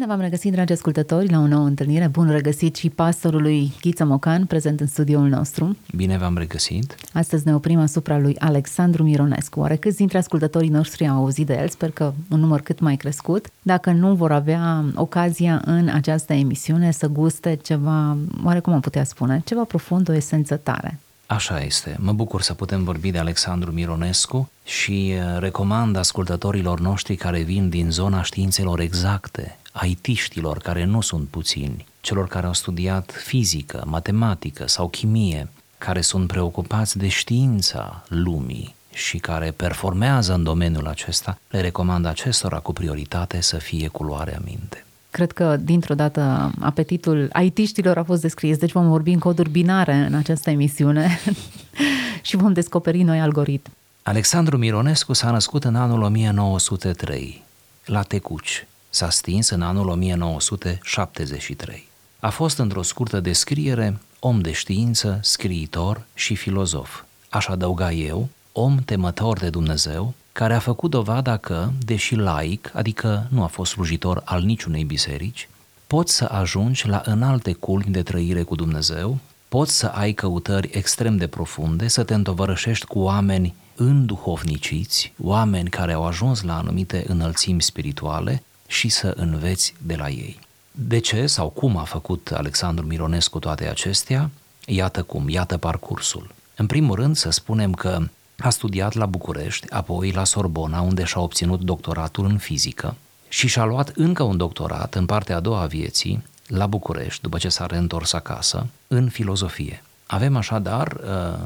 [0.00, 2.06] Bine v-am regăsit, dragi ascultători, la o nouă întâlnire.
[2.06, 5.76] Bun regăsit și pastorului Ghiță Mocan, prezent în studioul nostru.
[5.96, 6.94] Bine v-am regăsit.
[7.12, 9.60] Astăzi ne oprim asupra lui Alexandru Mironescu.
[9.60, 11.68] Oare câți dintre ascultătorii noștri au auzit de el?
[11.68, 13.46] Sper că un număr cât mai crescut.
[13.62, 19.42] Dacă nu vor avea ocazia în această emisiune să guste ceva, oarecum am putea spune,
[19.44, 20.98] ceva profund, o esență tare.
[21.26, 21.96] Așa este.
[21.98, 27.68] Mă bucur să putem vorbi de Alexandru Mironescu și uh, recomand ascultătorilor noștri care vin
[27.68, 34.68] din zona științelor exacte, aitiștilor care nu sunt puțini, celor care au studiat fizică, matematică
[34.68, 35.48] sau chimie,
[35.78, 42.58] care sunt preocupați de știința lumii și care performează în domeniul acesta, le recomand acestora
[42.58, 44.84] cu prioritate să fie culoarea minte.
[45.10, 49.94] Cred că, dintr-o dată, apetitul aitiștilor a fost descris, deci vom vorbi în coduri binare
[49.94, 51.20] în această emisiune
[52.22, 53.74] și vom descoperi noi algoritmi.
[54.02, 57.42] Alexandru Mironescu s-a născut în anul 1903,
[57.84, 58.66] la Tecuci.
[58.90, 61.88] S-a stins în anul 1973.
[62.20, 67.02] A fost într-o scurtă descriere om de știință, scriitor și filozof.
[67.28, 73.26] Aș adăuga eu, om temător de Dumnezeu, care a făcut dovada că, deși laic, adică
[73.30, 75.48] nu a fost slujitor al niciunei biserici,
[75.86, 81.16] poți să ajungi la înalte culmi de trăire cu Dumnezeu, poți să ai căutări extrem
[81.16, 87.62] de profunde, să te întovărășești cu oameni înduhovniciți, oameni care au ajuns la anumite înălțimi
[87.62, 90.38] spirituale și să înveți de la ei.
[90.70, 94.30] De ce sau cum a făcut Alexandru Mironescu toate acestea?
[94.66, 96.34] Iată cum, iată parcursul.
[96.56, 97.98] În primul rând să spunem că
[98.38, 102.96] a studiat la București, apoi la Sorbona, unde și-a obținut doctoratul în fizică
[103.28, 107.38] și și-a luat încă un doctorat în partea a doua a vieții, la București, după
[107.38, 109.82] ce s-a reîntors acasă, în filozofie.
[110.06, 111.38] Avem așadar uh,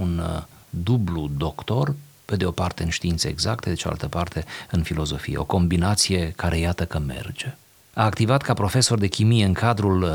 [0.00, 1.94] un uh, dublu doctor,
[2.30, 5.36] pe de o parte în științe exacte, de cealaltă parte în filozofie.
[5.38, 7.54] O combinație care iată că merge.
[7.94, 10.10] A activat ca profesor de chimie în cadrul uh,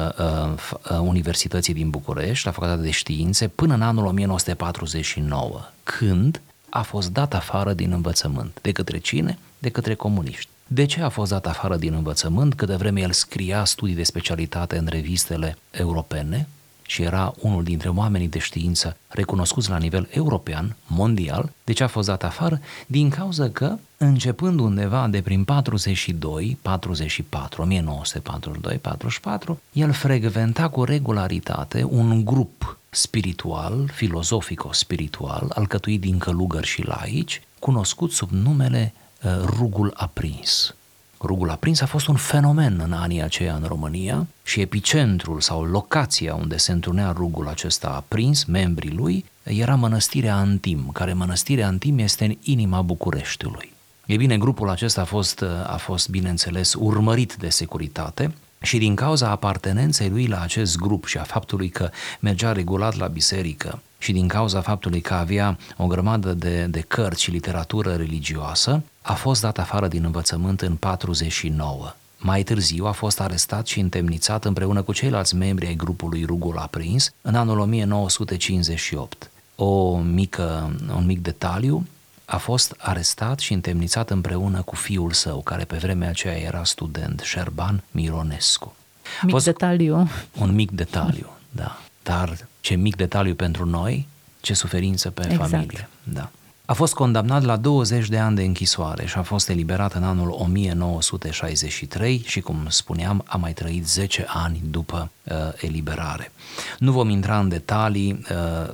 [0.92, 7.12] uh, Universității din București, la Facultatea de Științe, până în anul 1949, când a fost
[7.12, 8.58] dat afară din învățământ.
[8.62, 9.38] De către cine?
[9.60, 10.50] De către comuniști.
[10.68, 12.54] De ce a fost dat afară din învățământ?
[12.54, 16.48] Câte vreme el scria studii de specialitate în revistele europene,
[16.86, 21.88] și era unul dintre oamenii de știință recunoscuți la nivel european, mondial, de ce a
[21.88, 22.60] fost dat afară?
[22.88, 31.84] Din cauza că, începând undeva de prin 42, 44, 1942, 44, el frecventa cu regularitate
[31.84, 40.76] un grup spiritual, filozofico-spiritual, alcătuit din călugări și laici, cunoscut sub numele uh, Rugul Aprins.
[41.26, 46.36] Rugul aprins a fost un fenomen în anii aceia în România și epicentrul sau locația
[46.36, 52.26] unde se întâlnea rugul acesta aprins, membrii lui, era mănăstirea Antim, care mănăstirea Antim este
[52.26, 53.74] în inima Bucureștiului.
[54.06, 59.30] E bine, grupul acesta a fost, a fost, bineînțeles, urmărit de securitate și din cauza
[59.30, 64.28] apartenenței lui la acest grup și a faptului că mergea regulat la biserică și din
[64.28, 69.58] cauza faptului că avea o grămadă de, de cărți și literatură religioasă, a fost dat
[69.58, 71.94] afară din învățământ în 49.
[72.18, 77.14] Mai târziu a fost arestat și întemnițat împreună cu ceilalți membri ai grupului Rugul Aprins
[77.22, 79.32] în anul 1958.
[79.56, 81.88] O mică, un mic detaliu,
[82.26, 87.20] a fost arestat și întemnițat împreună cu fiul său, care pe vremea aceea era student,
[87.20, 88.76] Șerban Mironescu.
[89.22, 90.10] Mic fost detaliu.
[90.40, 91.80] Un mic detaliu, da.
[92.04, 94.08] Dar ce mic detaliu pentru noi,
[94.42, 95.50] ce suferință pe exact.
[95.50, 95.90] familie.
[96.04, 96.30] Da.
[96.68, 100.30] A fost condamnat la 20 de ani de închisoare și a fost eliberat în anul
[100.30, 106.32] 1963 și, cum spuneam, a mai trăit 10 ani după uh, eliberare.
[106.80, 108.18] Nu vom intra în detalii uh,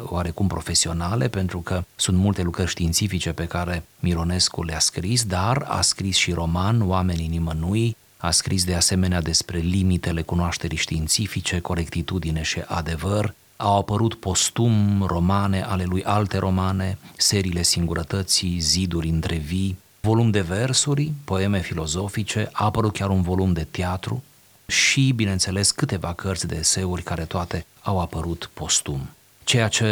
[0.05, 5.81] oarecum profesionale, pentru că sunt multe lucrări științifice pe care Mironescu le-a scris, dar a
[5.81, 12.61] scris și roman Oamenii nimănui, a scris de asemenea despre limitele cunoașterii științifice, corectitudine și
[12.67, 20.29] adevăr, au apărut postum romane ale lui alte romane, seriile singurătății, ziduri între vii, volum
[20.29, 24.23] de versuri, poeme filozofice, a apărut chiar un volum de teatru
[24.67, 29.09] și, bineînțeles, câteva cărți de eseuri care toate au apărut postum.
[29.43, 29.85] Ceea ce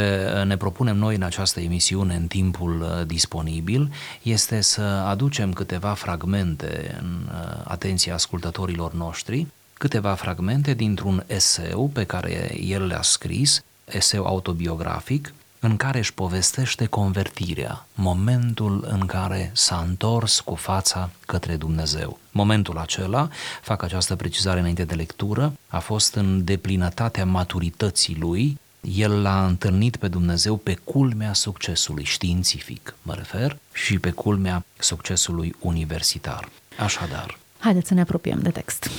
[0.46, 3.92] ne propunem noi în această emisiune în timpul uh, disponibil
[4.22, 9.48] este să aducem câteva fragmente în uh, atenția ascultătorilor noștri
[9.80, 16.86] câteva fragmente dintr-un eseu pe care el le-a scris, eseu autobiografic, în care își povestește
[16.86, 22.20] convertirea, momentul în care s-a întors cu fața către Dumnezeu.
[22.32, 23.30] Momentul acela,
[23.62, 29.96] fac această precizare înainte de lectură, a fost în deplinătatea maturității lui, el l-a întâlnit
[29.96, 36.50] pe Dumnezeu pe culmea succesului științific, mă refer, și pe culmea succesului universitar.
[36.80, 37.38] Așadar.
[37.58, 38.90] Haideți să ne apropiem de text.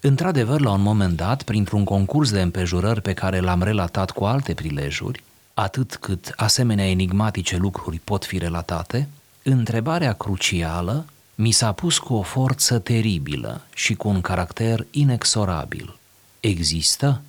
[0.00, 4.54] Într-adevăr, la un moment dat, printr-un concurs de împejurări pe care l-am relatat cu alte
[4.54, 5.22] prilejuri,
[5.54, 9.08] atât cât asemenea enigmatice lucruri pot fi relatate,
[9.42, 11.04] întrebarea crucială
[11.34, 15.98] mi s-a pus cu o forță teribilă și cu un caracter inexorabil.
[16.40, 17.20] Există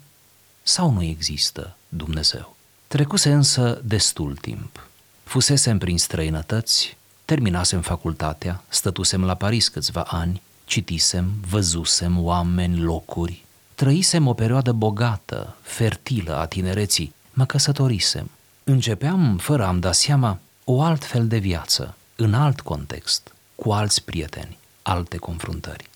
[0.63, 2.55] sau nu există Dumnezeu?
[2.87, 4.87] Trecuse însă destul timp.
[5.23, 10.41] Fusesem prin străinătăți, terminasem facultatea, stătusem la Paris câțiva ani,
[10.71, 13.45] citisem, văzusem oameni, locuri,
[13.75, 18.29] trăisem o perioadă bogată, fertilă a tinereții, mă căsătorisem.
[18.63, 24.03] Începeam, fără a-mi da seama, o alt fel de viață, în alt context, cu alți
[24.03, 25.89] prieteni, alte confruntări.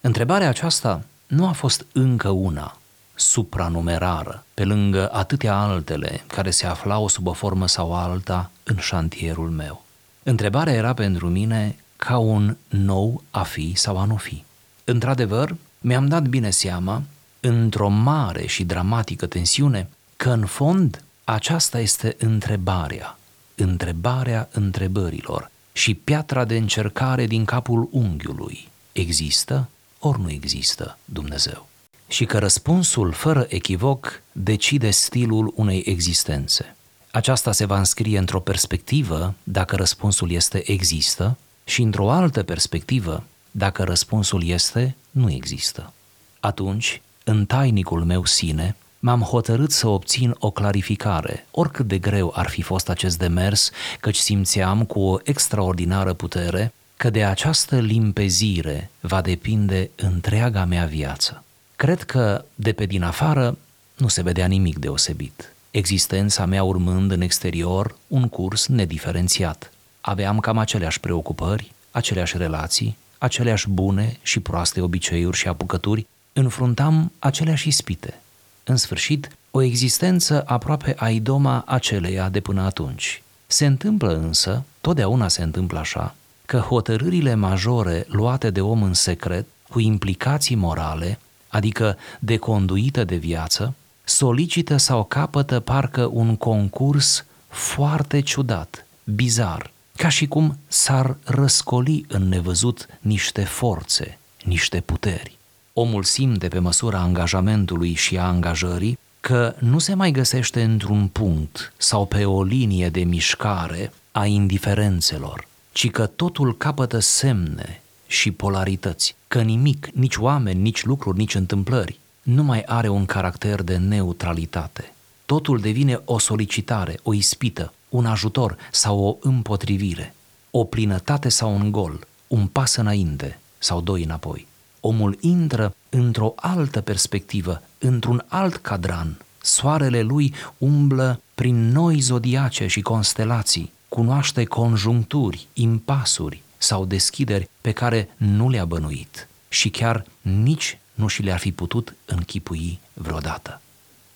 [0.00, 2.78] Întrebarea aceasta nu a fost încă una
[3.14, 9.50] supranumerară, pe lângă atâtea altele care se aflau sub o formă sau alta în șantierul
[9.50, 9.84] meu.
[10.22, 14.44] Întrebarea era pentru mine ca un nou a fi sau a nu fi.
[14.84, 17.02] Într-adevăr, mi-am dat bine seama,
[17.40, 23.18] într-o mare și dramatică tensiune, că în fond aceasta este întrebarea,
[23.54, 28.68] întrebarea întrebărilor și piatra de încercare din capul unghiului.
[28.92, 29.68] Există
[29.98, 31.68] ori nu există Dumnezeu?
[32.08, 36.76] Și că răspunsul, fără echivoc, decide stilul unei existențe.
[37.10, 41.36] Aceasta se va înscrie într-o perspectivă dacă răspunsul este există
[41.72, 45.92] și într-o altă perspectivă dacă răspunsul este nu există.
[46.40, 52.48] Atunci, în tainicul meu sine, m-am hotărât să obțin o clarificare, oricât de greu ar
[52.48, 53.70] fi fost acest demers,
[54.00, 61.44] căci simțeam cu o extraordinară putere că de această limpezire va depinde întreaga mea viață.
[61.76, 63.58] Cred că de pe din afară
[63.96, 69.71] nu se vedea nimic deosebit, existența mea urmând în exterior un curs nediferențiat.
[70.04, 77.68] Aveam cam aceleași preocupări, aceleași relații, aceleași bune și proaste obiceiuri și apucături, înfruntam aceleași
[77.68, 78.20] ispite.
[78.64, 83.22] În sfârșit, o existență aproape a idoma aceleia de până atunci.
[83.46, 86.14] Se întâmplă însă, totdeauna se întâmplă așa,
[86.46, 91.18] că hotărârile majore luate de om în secret, cu implicații morale,
[91.48, 99.70] adică de conduită de viață, solicită sau capătă parcă un concurs foarte ciudat, bizar,
[100.02, 105.38] ca și cum s-ar răscoli în nevăzut niște forțe, niște puteri.
[105.72, 111.72] Omul simte pe măsura angajamentului și a angajării că nu se mai găsește într-un punct
[111.76, 119.16] sau pe o linie de mișcare a indiferențelor, ci că totul capătă semne și polarități,
[119.28, 124.92] că nimic, nici oameni, nici lucruri, nici întâmplări, nu mai are un caracter de neutralitate.
[125.26, 130.14] Totul devine o solicitare, o ispită, un ajutor sau o împotrivire,
[130.50, 134.46] o plinătate sau un gol, un pas înainte sau doi înapoi.
[134.80, 139.20] Omul intră într-o altă perspectivă, într-un alt cadran.
[139.42, 148.08] Soarele lui umblă prin noi zodiace și constelații, cunoaște conjuncturi, impasuri sau deschideri pe care
[148.16, 153.60] nu le-a bănuit și chiar nici nu și le-ar fi putut închipui vreodată.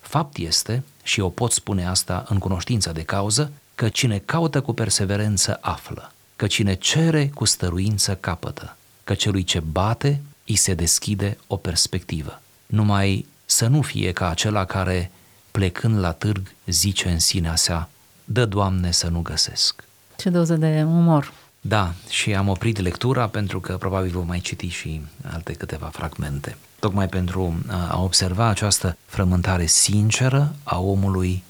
[0.01, 4.73] Fapt este, și eu pot spune asta în cunoștință de cauză, că cine caută cu
[4.73, 11.39] perseverență află, că cine cere cu stăruință capătă, că celui ce bate îi se deschide
[11.47, 12.41] o perspectivă.
[12.67, 15.11] Numai să nu fie ca acela care,
[15.51, 17.89] plecând la târg, zice în sinea sa,
[18.25, 19.85] dă, Doamne, să nu găsesc.
[20.17, 21.33] Ce doză de umor.
[21.61, 25.01] Da, și am oprit lectura pentru că probabil vom mai citi și
[25.33, 26.57] alte câteva fragmente.
[26.79, 27.55] Tocmai pentru
[27.89, 31.43] a observa această frământare sinceră a omului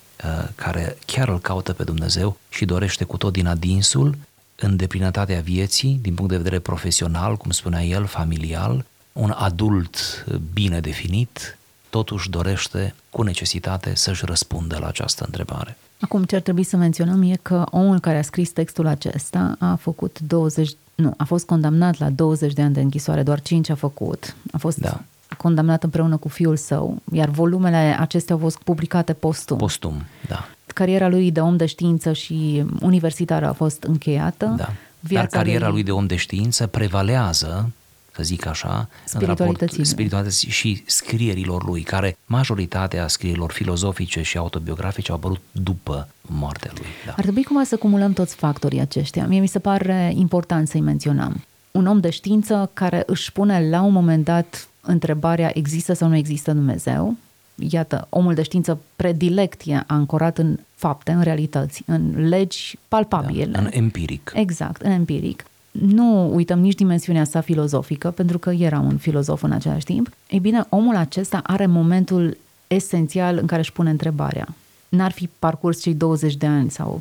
[0.54, 4.16] care chiar îl caută pe Dumnezeu și dorește cu tot din adinsul
[4.56, 10.80] în deplinătatea vieții, din punct de vedere profesional, cum spunea el, familial, un adult bine
[10.80, 11.58] definit,
[11.90, 15.76] totuși dorește cu necesitate să-și răspundă la această întrebare.
[16.00, 19.74] Acum, ce ar trebui să menționăm e că omul care a scris textul acesta a
[19.74, 23.74] făcut 20, nu, a fost condamnat la 20 de ani de închisoare, doar 5 a
[23.74, 24.36] făcut.
[24.52, 25.02] A fost da.
[25.36, 29.56] Condamnat împreună cu fiul său, iar volumele acestea au fost publicate postum.
[29.56, 30.48] Postum, da.
[30.66, 34.54] Cariera lui de om de știință și universitară a fost încheiată.
[34.56, 34.72] Da.
[35.00, 35.74] Viața Dar cariera lui...
[35.74, 37.70] lui de om de știință prevalează
[38.16, 39.84] să zic așa, în Spiritualității raport lui.
[39.84, 46.86] spiritualității și scrierilor lui, care majoritatea scrierilor filozofice și autobiografice au apărut după moartea lui.
[47.06, 47.12] Da.
[47.16, 49.26] Ar trebui cumva să cumulăm toți factorii aceștia.
[49.26, 51.44] Mie mi se pare important să-i menționăm.
[51.70, 56.16] Un om de știință care își pune la un moment dat întrebarea există sau nu
[56.16, 57.16] există Dumnezeu.
[57.54, 63.44] Iată, omul de știință predilect e ancorat în fapte, în realități, în legi palpabile.
[63.44, 64.32] Da, în empiric.
[64.34, 65.44] Exact, în empiric.
[65.70, 70.10] Nu uităm nici dimensiunea sa filozofică, pentru că era un filozof în același timp.
[70.28, 74.48] Ei bine, omul acesta are momentul esențial în care își pune întrebarea.
[74.96, 77.00] N-ar fi parcurs cei 20 de ani sau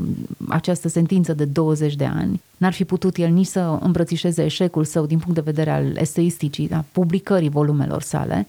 [0.49, 5.05] această sentință de 20 de ani, n-ar fi putut el nici să îmbrățișeze eșecul său
[5.05, 8.47] din punct de vedere al eseisticii, a publicării volumelor sale.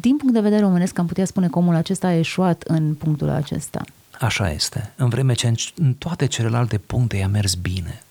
[0.00, 3.28] Din punct de vedere omenesc, am putea spune că omul acesta a eșuat în punctul
[3.28, 3.82] acesta.
[4.20, 4.92] Așa este.
[4.96, 8.02] În vreme ce în, în toate celelalte puncte i-a mers bine.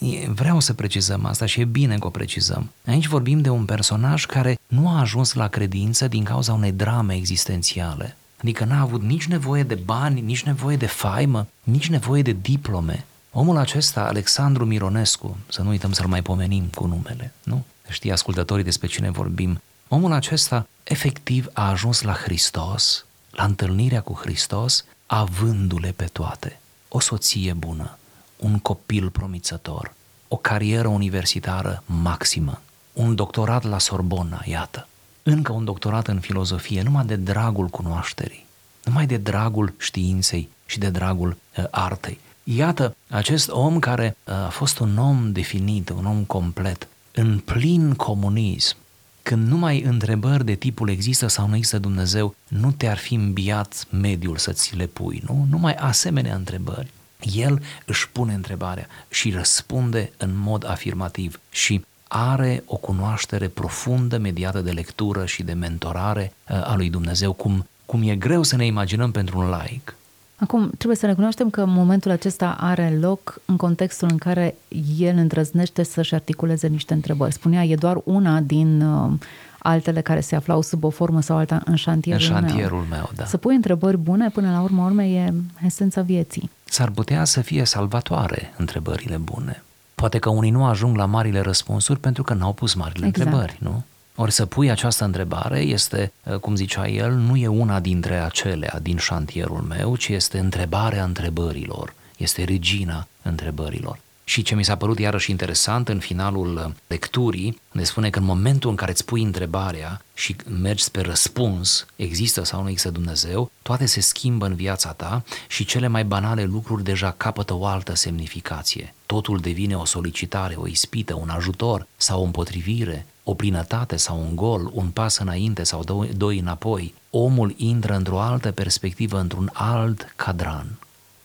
[0.00, 2.70] E- Vreau să precizăm asta și e bine că o precizăm.
[2.86, 7.14] Aici vorbim de un personaj care nu a ajuns la credință din cauza unei drame
[7.14, 8.16] existențiale.
[8.40, 13.04] Adică n-a avut nici nevoie de bani, nici nevoie de faimă, nici nevoie de diplome.
[13.32, 17.64] Omul acesta, Alexandru Mironescu, să nu uităm să-l mai pomenim cu numele, nu?
[17.88, 19.60] Știi ascultătorii despre cine vorbim.
[19.88, 26.60] Omul acesta efectiv a ajuns la Hristos, la întâlnirea cu Hristos, avându-le pe toate.
[26.88, 27.98] O soție bună,
[28.36, 29.94] un copil promițător,
[30.28, 32.60] o carieră universitară maximă,
[32.92, 34.88] un doctorat la Sorbona, iată,
[35.22, 38.46] încă un doctorat în filozofie, numai de dragul cunoașterii,
[38.84, 42.18] numai de dragul științei și de dragul uh, artei.
[42.44, 47.94] Iată, acest om care uh, a fost un om definit, un om complet, în plin
[47.94, 48.76] comunism,
[49.22, 54.36] când numai întrebări de tipul există sau nu există Dumnezeu, nu te-ar fi îmbiat mediul
[54.36, 55.46] să ți le pui, nu?
[55.50, 56.90] Numai asemenea întrebări.
[57.20, 64.60] El își pune întrebarea și răspunde în mod afirmativ și are o cunoaștere profundă mediată
[64.60, 68.66] de lectură și de mentorare uh, a lui Dumnezeu, cum, cum e greu să ne
[68.66, 69.94] imaginăm pentru un laic.
[70.36, 74.54] Acum, trebuie să recunoaștem că momentul acesta are loc în contextul în care
[74.98, 77.32] el îndrăznește să-și articuleze niște întrebări.
[77.32, 79.12] Spunea, e doar una din uh,
[79.58, 83.24] altele care se aflau sub o formă sau alta în șantierul, În șantierul meu, da.
[83.24, 85.32] Să pui întrebări bune, până la urmă urme, e
[85.64, 86.50] esența vieții.
[86.64, 89.62] S-ar putea să fie salvatoare întrebările bune.
[90.00, 93.26] Poate că unii nu ajung la marile răspunsuri pentru că n-au pus marile Exact.
[93.26, 93.84] întrebări, nu?
[94.14, 98.78] Ori să pui această întrebare este, uh, cum zicea el, nu e una dintre acelea
[98.82, 103.98] din șantierul meu, ci este întrebarea întrebărilor, este regina întrebărilor.
[104.30, 108.24] Și ce mi s-a părut iarăși interesant în finalul uh, lecturii, ne spune că în
[108.24, 113.50] momentul în care îți pui întrebarea și mergi spre răspuns, există sau nu există Dumnezeu,
[113.62, 117.94] toate se schimbă în viața ta și cele mai banale lucruri deja capătă o altă
[117.94, 118.94] semnificație.
[119.06, 124.36] Totul devine o solicitare, o ispită, un ajutor sau o împotrivire, o plinătate sau un
[124.36, 126.94] gol, un pas înainte sau doi, doi înapoi.
[127.10, 130.78] Omul intră într-o altă perspectivă, într-un alt cadran.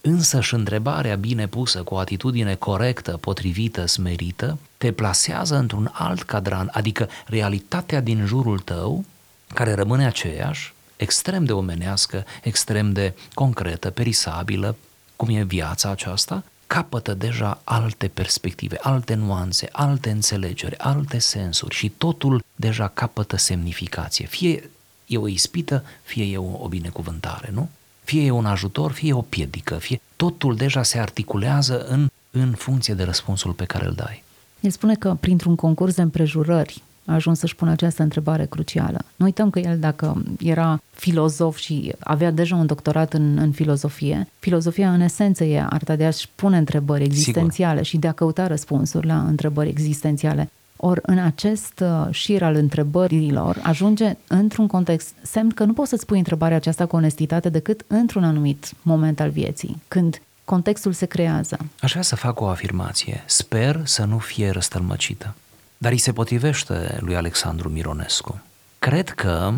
[0.07, 6.23] Însă și întrebarea bine pusă cu o atitudine corectă, potrivită, smerită, te plasează într-un alt
[6.23, 9.05] cadran, adică realitatea din jurul tău,
[9.53, 14.75] care rămâne aceeași, extrem de omenească, extrem de concretă, perisabilă,
[15.15, 21.89] cum e viața aceasta, capătă deja alte perspective, alte nuanțe, alte înțelegeri, alte sensuri și
[21.89, 24.25] totul deja capătă semnificație.
[24.25, 24.69] Fie
[25.05, 27.69] e o ispită, fie e o, o binecuvântare, nu?
[28.05, 32.51] Fie e un ajutor, fie e o piedică, fie totul deja se articulează în, în
[32.51, 34.23] funcție de răspunsul pe care îl dai.
[34.59, 38.99] El spune că printr-un concurs de împrejurări a ajuns să-și pună această întrebare crucială.
[39.15, 44.27] Nu uităm că el, dacă era filozof și avea deja un doctorat în, în filozofie,
[44.39, 47.85] filozofia în esență e arta de a-și pune întrebări existențiale Sigur.
[47.85, 50.49] și de a căuta răspunsuri la întrebări existențiale.
[50.87, 56.05] Ori în acest uh, șir al întrebărilor ajunge într-un context, semn că nu poți să-ți
[56.05, 61.57] pui întrebarea aceasta cu onestitate decât într-un anumit moment al vieții, când contextul se creează.
[61.81, 63.23] Aș vrea să fac o afirmație.
[63.25, 65.35] Sper să nu fie răstălmăcită.
[65.77, 68.41] Dar îi se potrivește lui Alexandru Mironescu.
[68.79, 69.53] Cred că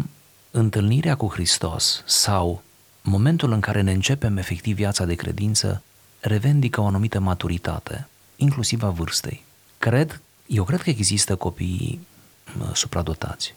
[0.51, 2.61] întâlnirea cu Hristos sau
[3.01, 5.81] momentul în care ne începem efectiv viața de credință
[6.19, 9.43] revendică o anumită maturitate, inclusiv a vârstei.
[9.77, 12.07] Cred, eu cred că există copii
[12.57, 13.53] mă, supradotați.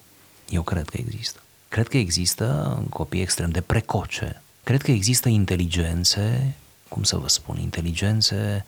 [0.49, 1.41] Eu cred că există.
[1.69, 4.43] Cred că există copii extrem de precoce.
[4.65, 6.55] Cred că există inteligențe,
[6.89, 8.67] cum să vă spun, inteligențe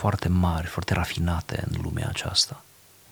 [0.00, 2.62] foarte mari, foarte rafinate în lumea aceasta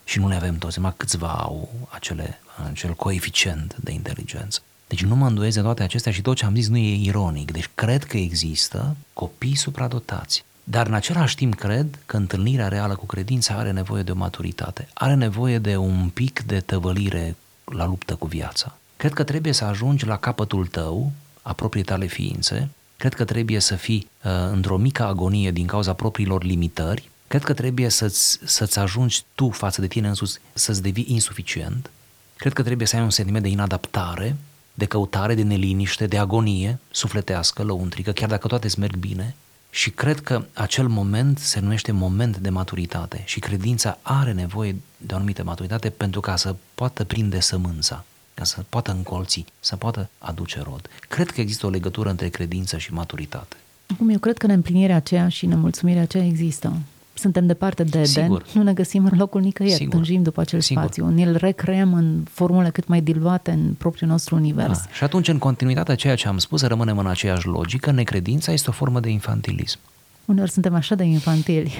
[0.07, 4.61] și nu le avem toți, numai câțiva au acele, acel coeficient de inteligență.
[4.87, 7.51] Deci nu mă îndoiesc de toate acestea și tot ce am zis nu e ironic.
[7.51, 10.45] Deci cred că există copii supradotați.
[10.69, 14.89] Dar în același timp cred că întâlnirea reală cu credința are nevoie de o maturitate,
[14.95, 18.77] are nevoie de un pic de tăvălire la luptă cu viața.
[18.97, 23.59] Cred că trebuie să ajungi la capătul tău, a proprii tale ființe, cred că trebuie
[23.59, 28.79] să fii uh, într-o mică agonie din cauza propriilor limitări, cred că trebuie să-ți, să-ți
[28.79, 31.91] ajungi tu față de tine însuți să-ți devii insuficient,
[32.37, 34.37] cred că trebuie să ai un sentiment de inadaptare,
[34.75, 39.35] de căutare, de neliniște, de agonie sufletească, lăuntrică, chiar dacă toate îți merg bine,
[39.77, 45.13] și cred că acel moment se numește moment de maturitate și credința are nevoie de
[45.13, 48.05] o anumită maturitate pentru ca să poată prinde sămânța,
[48.35, 50.89] ca să poată încolți, să poată aduce rod.
[51.09, 53.57] Cred că există o legătură între credință și maturitate.
[53.93, 56.73] Acum, eu cred că neîmplinirea aceea și nemulțumirea aceea există
[57.19, 58.45] suntem departe de Eden, Sigur.
[58.55, 59.95] nu ne găsim în locul nicăieri, Sigur.
[59.95, 60.83] tânjim după acel Sigur.
[60.83, 64.79] spațiu, ne-l recreăm în formule cât mai diluate în propriul nostru univers.
[64.79, 64.91] Da.
[64.93, 68.73] Și atunci, în continuitatea ceea ce am spus, rămânem în aceeași logică, necredința este o
[68.73, 69.79] formă de infantilism.
[70.25, 71.73] Uneori suntem așa de infantili.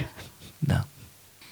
[0.59, 0.85] Da.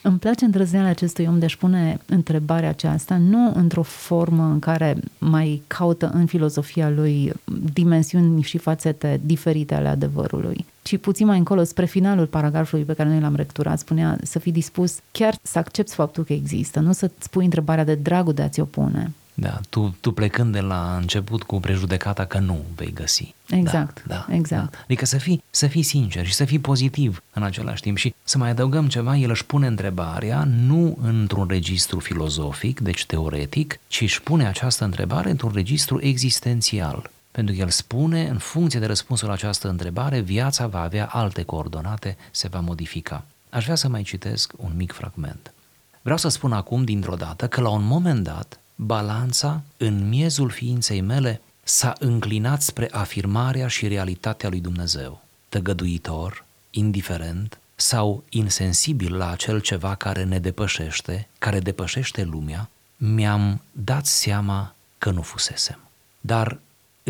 [0.02, 4.98] Îmi place îndrăzneala acestui om de a-și pune întrebarea aceasta, nu într-o formă în care
[5.18, 7.34] mai caută în filozofia lui
[7.74, 13.10] dimensiuni și fațete diferite ale adevărului, ci puțin mai încolo, spre finalul paragrafului pe care
[13.10, 17.30] noi l-am recturat, spunea să fii dispus chiar să accepti faptul că există, nu să-ți
[17.30, 19.12] pui întrebarea de dragul de a-ți opune.
[19.34, 23.34] Da, tu, tu plecând de la început cu prejudecata că nu vei găsi.
[23.50, 24.72] Exact, da, exact.
[24.72, 24.78] Da.
[24.84, 28.38] Adică să fii, să fii sincer și să fii pozitiv în același timp și să
[28.38, 34.22] mai adăugăm ceva, el își pune întrebarea nu într-un registru filozofic, deci teoretic, ci își
[34.22, 37.10] pune această întrebare într-un registru existențial.
[37.36, 41.44] Pentru că el spune, în funcție de răspunsul la această întrebare, viața va avea alte
[41.44, 43.26] coordonate, se va modifica.
[43.50, 45.54] Aș vrea să mai citesc un mic fragment.
[46.02, 51.02] Vreau să spun acum, dintr-o dată, că la un moment dat, balanța în miezul ființei
[51.02, 55.22] mele s-a înclinat spre afirmarea și realitatea lui Dumnezeu.
[55.50, 64.06] Tăgăduitor, indiferent sau insensibil la acel ceva care ne depășește, care depășește lumea, mi-am dat
[64.06, 65.80] seama că nu fusesem.
[66.22, 66.60] Dar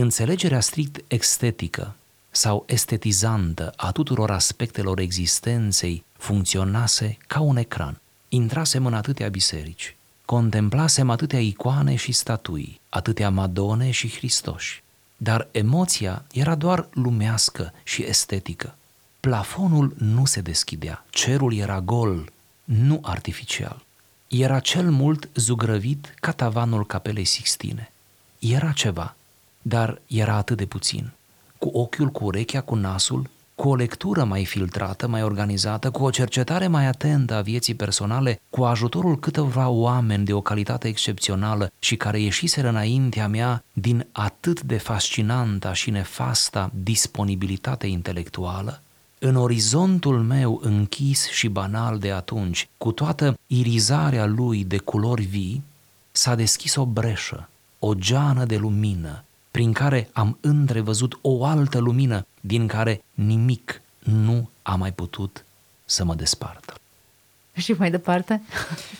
[0.01, 1.95] înțelegerea strict estetică
[2.31, 7.99] sau estetizantă a tuturor aspectelor existenței funcționase ca un ecran.
[8.29, 14.84] Intrasem în atâtea biserici, contemplasem atâtea icoane și statui, atâtea madone și Hristoși,
[15.17, 18.75] dar emoția era doar lumească și estetică.
[19.19, 22.31] Plafonul nu se deschidea, cerul era gol,
[22.63, 23.86] nu artificial.
[24.27, 27.91] Era cel mult zugrăvit ca tavanul capelei Sixtine.
[28.39, 29.15] Era ceva,
[29.67, 31.12] dar era atât de puțin.
[31.58, 36.10] Cu ochiul, cu urechea, cu nasul, cu o lectură mai filtrată, mai organizată, cu o
[36.10, 41.95] cercetare mai atentă a vieții personale, cu ajutorul câteva oameni de o calitate excepțională și
[41.95, 48.82] care ieșiseră înaintea mea din atât de fascinanta și nefasta disponibilitate intelectuală,
[49.19, 55.63] în orizontul meu închis și banal de atunci, cu toată irizarea lui de culori vii,
[56.12, 57.49] s-a deschis o breșă,
[57.80, 59.23] o geană de lumină,
[59.56, 65.46] prin care am întrevăzut o altă lumină din care nimic nu a mai putut
[65.86, 66.74] să mă despartă.
[67.54, 68.41] Și mai departe?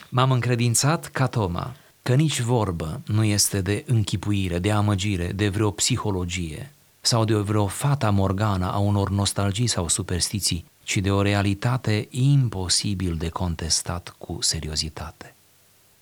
[0.10, 5.72] M-am încredințat ca Toma că nici vorbă nu este de închipuire, de amăgire, de vreo
[5.72, 12.08] psihologie sau de vreo fata morgană a unor nostalgii sau superstiții, ci de o realitate
[12.10, 15.35] imposibil de contestat cu seriozitate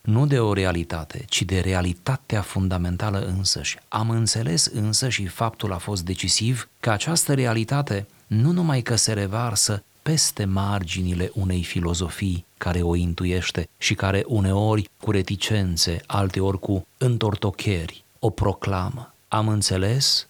[0.03, 3.77] nu de o realitate, ci de realitatea fundamentală însăși.
[3.87, 9.13] Am înțeles însă și faptul a fost decisiv că această realitate nu numai că se
[9.13, 16.87] revarsă peste marginile unei filozofii care o intuiește și care uneori cu reticențe, alteori cu
[16.97, 19.13] întortocheri, o proclamă.
[19.27, 20.27] Am înțeles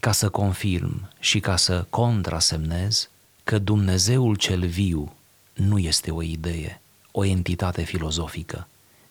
[0.00, 3.08] ca să confirm și ca să contrasemnez
[3.44, 5.12] că Dumnezeul cel viu
[5.52, 8.68] nu este o idee, o entitate filozofică,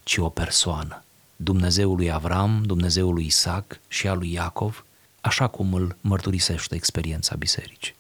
[0.08, 1.04] ci o persoană.
[1.36, 4.86] Dumnezeul lui Avram, Dumnezeul lui Isaac și al lui Iacov,
[5.22, 7.96] așa cum îl mărturisește experiența bisericii.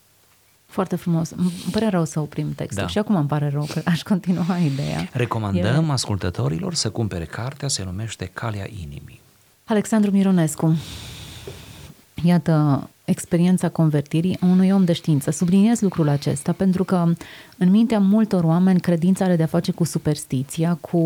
[0.66, 1.30] Foarte frumos.
[1.30, 2.90] Îmi pare rău să oprim textul Da.
[2.90, 5.10] și acum îmi pare rău că aș continua ideea.
[5.12, 9.20] Recomandăm E- ascultătorilor să cumpere cartea, se numește Calea Inimii.
[9.66, 10.78] Alexandru Mironescu,
[12.24, 15.32] iată experiența convertirii a unui om de știință.
[15.32, 17.14] Subliniez lucrul acesta pentru că
[17.58, 20.98] în mintea multor oameni credința are de-a face cu superstiția, cu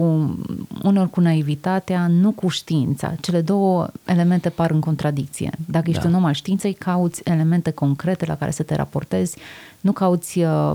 [0.84, 3.14] unor cu naivitatea, nu cu știința.
[3.22, 5.52] Cele două elemente par în contradicție.
[5.66, 6.08] Dacă ești Da.
[6.08, 9.38] un om al științei, cauți elemente concrete la care să te raportezi,
[9.82, 10.72] nu cauți, uh,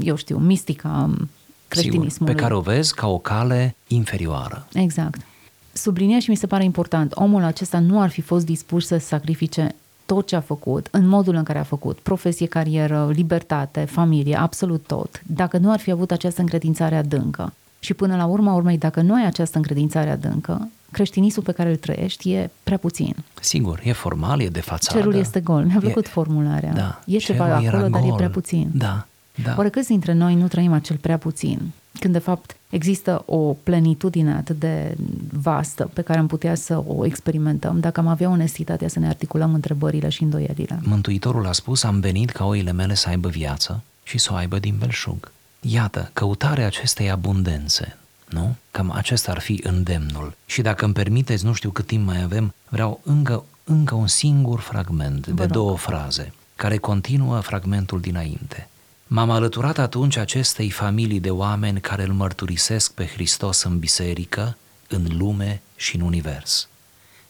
[0.00, 1.28] eu știu, mistica Sigur,
[1.68, 2.34] creștinismului.
[2.34, 4.66] pe care o vezi ca o cale inferioară.
[4.72, 5.20] Exact.
[5.72, 9.74] Subliniez și mi se pare important, omul acesta nu ar fi fost dispus să sacrifice
[10.06, 14.84] tot ce a făcut, în modul în care a făcut, profesie, carieră, libertate, familie, absolut
[14.86, 19.00] tot, dacă nu ar fi avut această încredințare adâncă și până la urma urmei, dacă
[19.00, 23.16] nu ai această încredințare adâncă, creștinismul pe care îl trăiești e prea puțin.
[23.40, 24.98] Sigur, e formal, e de fațadă.
[24.98, 25.64] Cerul este gol.
[25.64, 26.72] Mi-a plăcut e, formularea.
[26.72, 28.10] Da, e ceva acolo, dar gol.
[28.10, 28.70] e prea puțin.
[28.74, 29.06] Da,
[29.44, 29.54] da.
[29.56, 31.72] Oare câți dintre noi nu trăim acel prea puțin?
[31.98, 34.96] Când, de fapt, există o plenitudine atât de
[35.40, 39.54] vastă pe care am putea să o experimentăm dacă am avea onestitatea să ne articulăm
[39.54, 40.78] întrebările și îndoielile.
[40.82, 44.58] Mântuitorul a spus, am venit ca oile mele să aibă viață și să o aibă
[44.58, 45.30] din belșug.
[45.60, 47.96] Iată, căutarea acestei abundențe,
[48.28, 48.54] nu?
[48.70, 50.34] Cam acesta ar fi îndemnul.
[50.46, 54.60] Și dacă îmi permiteți, nu știu cât timp mai avem, vreau încă, încă un singur
[54.60, 58.68] fragment de două fraze, care continuă fragmentul dinainte.
[59.08, 64.56] M-am alăturat atunci acestei familii de oameni care îl mărturisesc pe Hristos în biserică,
[64.88, 66.68] în lume și în univers.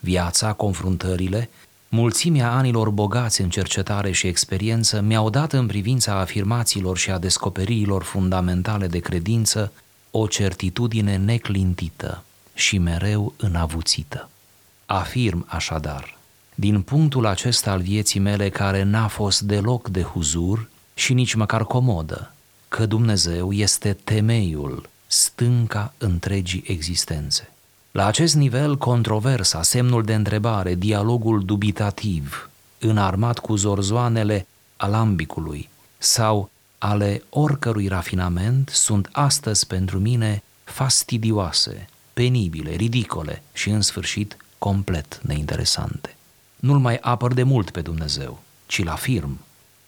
[0.00, 1.50] Viața, confruntările,
[1.88, 8.02] mulțimea anilor bogați în cercetare și experiență mi-au dat în privința afirmațiilor și a descoperirilor
[8.02, 9.72] fundamentale de credință
[10.10, 12.22] o certitudine neclintită
[12.54, 14.30] și mereu înavuțită.
[14.86, 16.18] Afirm așadar,
[16.54, 21.64] din punctul acesta al vieții mele care n-a fost deloc de huzur și nici măcar
[21.64, 22.32] comodă,
[22.68, 27.52] că Dumnezeu este temeiul, stânca întregii existențe.
[27.90, 37.22] La acest nivel, controversa, semnul de întrebare, dialogul dubitativ, înarmat cu zorzoanele alambicului sau ale
[37.28, 46.16] oricărui rafinament sunt astăzi pentru mine fastidioase, penibile, ridicole și în sfârșit complet neinteresante.
[46.56, 49.38] Nu-l mai apăr de mult pe Dumnezeu, ci l afirm.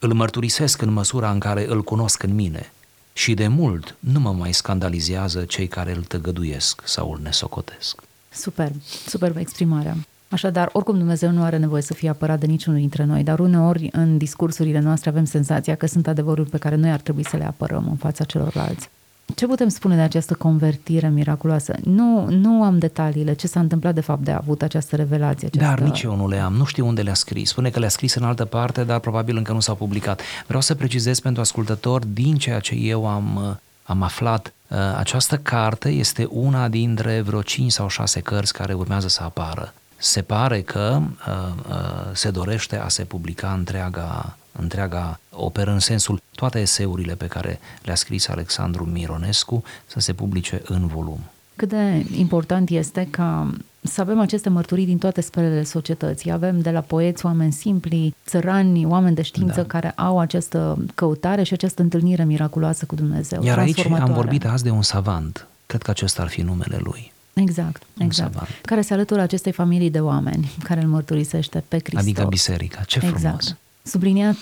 [0.01, 2.73] Îl mărturisesc în măsura în care îl cunosc în mine
[3.13, 8.03] și de mult nu mă mai scandalizează cei care îl tăgăduiesc sau îl nesocotesc.
[8.31, 8.75] Superb,
[9.07, 9.97] superb exprimarea.
[10.29, 13.89] Așadar, oricum Dumnezeu nu are nevoie să fie apărat de niciunul dintre noi, dar uneori
[13.93, 17.45] în discursurile noastre avem senzația că sunt adevăruri pe care noi ar trebui să le
[17.45, 18.89] apărăm în fața celorlalți.
[19.35, 21.75] Ce putem spune de această convertire miraculoasă?
[21.85, 25.47] Nu, nu am detaliile, ce s-a întâmplat de fapt de a avut această revelație.
[25.47, 25.69] Această...
[25.69, 27.49] Dar nici eu nu le am, nu știu unde le-a scris.
[27.49, 30.21] Spune că le-a scris în altă parte, dar probabil încă nu s-au publicat.
[30.47, 34.53] Vreau să precizez pentru ascultător, din ceea ce eu am, am aflat,
[34.97, 40.23] această carte este una dintre vreo 5 sau 6 cărți care urmează să apară se
[40.23, 41.35] pare că uh,
[41.69, 41.75] uh,
[42.13, 47.95] se dorește a se publica întreaga, întreaga operă în sensul toate eseurile pe care le-a
[47.95, 51.19] scris Alexandru Mironescu să se publice în volum.
[51.57, 56.31] Cât de important este ca să avem aceste mărturii din toate sferele societății.
[56.31, 59.67] Avem de la poeți, oameni simpli, țărani, oameni de știință da.
[59.67, 63.43] care au această căutare și această întâlnire miraculoasă cu Dumnezeu.
[63.43, 65.47] Iar aici am vorbit azi de un savant.
[65.67, 67.13] Cred că acesta ar fi numele lui.
[67.33, 68.37] Exact, exact.
[68.63, 72.03] Care se alătură acestei familii de oameni care îl mărturisește pe Hristos.
[72.03, 73.23] Adică biserica, ce frumos.
[73.23, 73.57] Exact.
[73.89, 74.37] Subliniat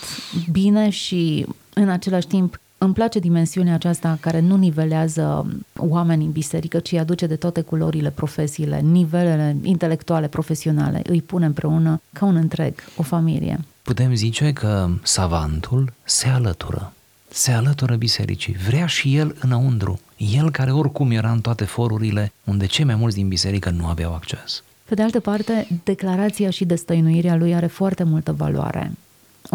[0.50, 6.78] bine și în același timp îmi place dimensiunea aceasta care nu nivelează oamenii în biserică,
[6.78, 11.02] ci aduce de toate culorile, profesiile, nivelele intelectuale, profesionale.
[11.04, 13.60] Îi pune împreună ca un întreg, o familie.
[13.82, 16.92] Putem zice că savantul se alătură
[17.36, 22.66] se alătură bisericii, vrea și el înăuntru, el care oricum era în toate forurile unde
[22.66, 24.62] cei mai mulți din biserică nu aveau acces.
[24.84, 28.92] Pe de altă parte, declarația și destăinuirea lui are foarte multă valoare.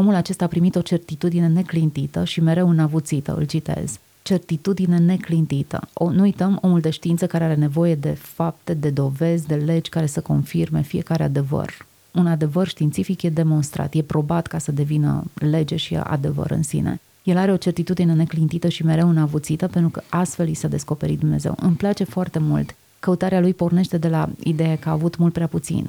[0.01, 3.99] Omul acesta a primit o certitudine neclintită și mereu înavuțită, îl citez.
[4.21, 5.87] Certitudine neclintită.
[5.93, 9.89] O, nu uităm omul de știință care are nevoie de fapte, de dovezi, de legi
[9.89, 11.85] care să confirme fiecare adevăr.
[12.11, 16.99] Un adevăr științific e demonstrat, e probat ca să devină lege și adevăr în sine.
[17.23, 21.55] El are o certitudine neclintită și mereu înavuțită pentru că astfel îi s-a descoperit Dumnezeu.
[21.59, 22.75] Îmi place foarte mult.
[22.99, 25.85] Căutarea lui pornește de la ideea că a avut mult prea puțin.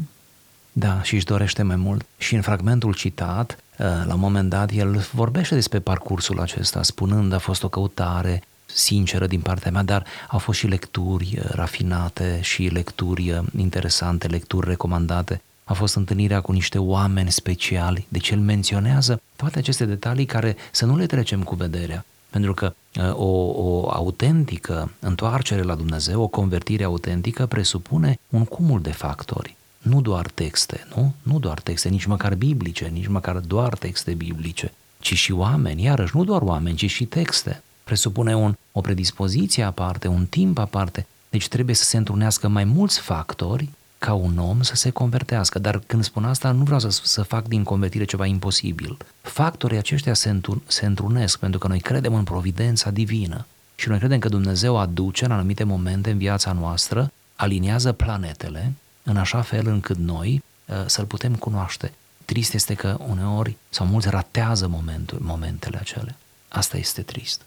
[0.73, 2.07] Da, și își dorește mai mult.
[2.19, 7.33] Și în fragmentul citat, ă, la un moment dat, el vorbește despre parcursul acesta, spunând
[7.33, 12.39] a fost o căutare sinceră din partea mea, dar au fost și lecturi ă, rafinate
[12.43, 15.43] și lecturi ă, interesante, lecturi recomandate.
[15.65, 20.87] A fost întâlnirea cu niște oameni speciali, deci el menționează toate aceste detalii care să
[20.87, 26.27] nu le trecem cu vederea, pentru că uh, o, o autentică întoarcere la Dumnezeu, o
[26.27, 31.15] convertire autentică presupune un cumul de factori, nu doar texte, nu?
[31.23, 36.17] Nu doar texte, nici măcar biblice, nici măcar doar texte biblice, ci și oameni, iarăși
[36.17, 37.63] nu doar oameni, ci și texte.
[37.85, 43.01] Presupune un, o predispoziție aparte, un timp aparte, deci trebuie să se întrunească mai mulți
[43.01, 43.69] factori
[43.99, 45.59] ca un om să se convertească.
[45.59, 48.97] Dar când spun asta, nu vreau să, să fac din convertire ceva imposibil.
[49.21, 53.99] Factorii aceștia se, întur, se întrunesc pentru că noi credem în providența divină și noi
[53.99, 59.67] credem că Dumnezeu aduce în anumite momente în viața noastră, aliniază planetele în așa fel
[59.67, 61.93] încât noi uh, să-L putem cunoaște.
[62.25, 66.15] Trist este că uneori sau mulți ratează momentul, momentele acele.
[66.49, 67.41] Asta este trist.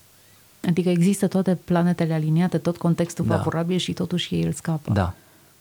[0.68, 3.36] Adică există toate planetele aliniate, tot contextul Da.
[3.36, 4.94] favorabil și totuși ei îl scapă.
[4.94, 5.14] Da,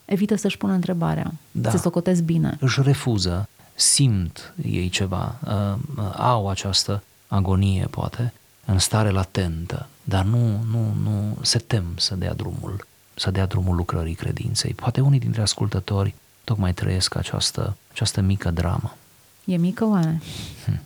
[0.05, 1.33] Evită să-și pună întrebarea.
[1.51, 1.71] Da.
[1.71, 2.57] Se socotesc bine.
[2.61, 8.33] își refuză, simt ei ceva, uh, uh, au această agonie, poate,
[8.65, 13.77] în stare latentă, dar nu, nu, nu se tem să dea drumul, să dea drumul
[13.77, 14.75] lucrării credinței.
[14.75, 18.97] Poate unii dintre ascultători tocmai trăiesc această, această mică dramă.
[19.45, 20.21] E mică oare?
[20.65, 20.81] Hm.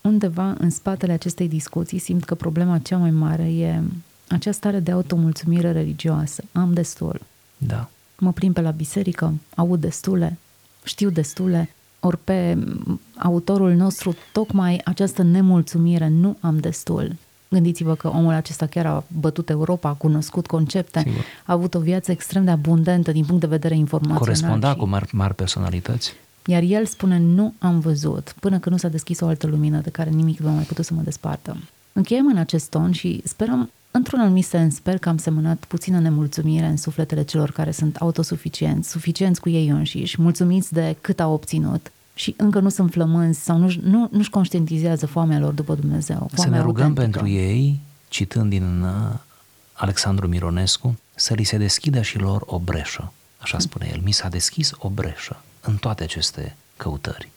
[0.00, 3.80] Undeva în spatele acestei discuții simt că problema cea mai mare e
[4.28, 6.44] acea stare de automulțumire religioasă.
[6.52, 7.20] Am destul.
[7.56, 10.38] Da, Mă plimb pe la biserică, aud destule,
[10.84, 12.58] știu destule, ori pe
[13.16, 17.16] autorul nostru tocmai această nemulțumire, nu am destul.
[17.48, 21.24] Gândiți-vă că omul acesta chiar a bătut Europa, a cunoscut concepte, Sigur.
[21.44, 24.18] a avut o viață extrem de abundentă din punct de vedere informațional.
[24.24, 26.12] coresponda și- cu mari, mari personalități.
[26.46, 29.90] Iar el spune, nu am văzut, până când nu s-a deschis o altă lumină de
[29.90, 31.56] care nimic nu a mai putut să mă despartă.
[31.92, 36.66] Încheiem în acest ton și sperăm, într-un anumit sens, sper că am semănat puțină nemulțumire
[36.66, 41.90] în sufletele celor care sunt autosuficienți, suficienți cu ei înșiși, mulțumiți de cât au obținut
[42.18, 46.26] și încă nu sunt flămânzi sau nu, nu, nu-și conștientizează foamea lor după Dumnezeu.
[46.30, 47.18] Să foamea ne rugăm autentică.
[47.18, 49.18] pentru ei, citând din uh,
[49.72, 53.12] Alexandru Mironescu, să li se deschidă și lor o breșă.
[53.38, 57.30] Așa spune el, mi s-a deschis o breșă în toate aceste căutări.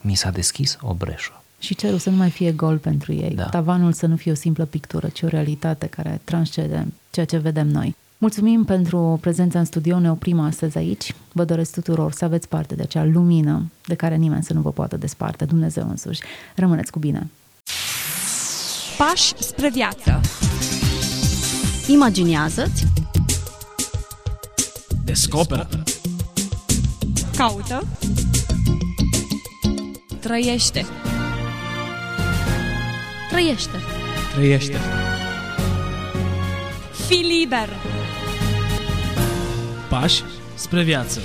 [0.00, 1.42] Mi s-a deschis o breșă.
[1.58, 3.34] Și cerul să nu mai fie gol pentru ei.
[3.34, 3.44] Da.
[3.44, 7.68] Tavanul să nu fie o simplă pictură, ci o realitate care transcede ceea ce vedem
[7.68, 7.96] noi.
[8.22, 11.14] Mulțumim pentru prezența în studio, ne oprim astăzi aici.
[11.32, 14.72] Vă doresc tuturor să aveți parte de acea lumină de care nimeni să nu vă
[14.72, 16.20] poată desparte, Dumnezeu însuși.
[16.54, 17.30] Rămâneți cu bine!
[18.98, 20.20] Pași spre viață.
[21.88, 22.86] Imaginează-ți,
[25.04, 25.68] Descoperă.
[27.36, 27.86] Caută.
[30.20, 30.86] Trăiește.
[33.30, 33.76] trăiește.
[34.34, 34.76] Trăiește.
[37.06, 37.68] Fii liber.
[39.92, 40.22] Pași
[40.54, 41.20] spre viață.